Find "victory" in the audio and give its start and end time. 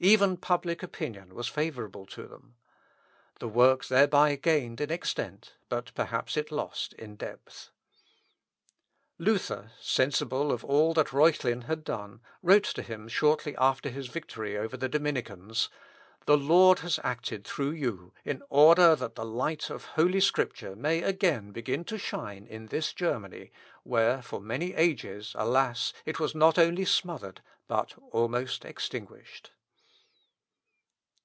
14.08-14.58